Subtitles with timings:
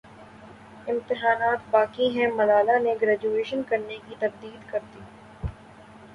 [0.87, 4.99] امتحانات باقی ہیں ملالہ نے گریجویشن کرنے کی تردید کردی